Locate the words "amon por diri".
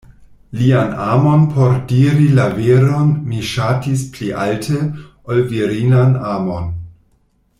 1.09-2.25